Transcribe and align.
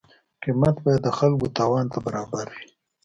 قیمت 0.43 0.75
باید 0.83 1.01
د 1.03 1.09
خلکو 1.17 1.45
توان 1.57 1.85
ته 1.93 1.97
برابر 2.05 2.45
وي. 2.53 2.67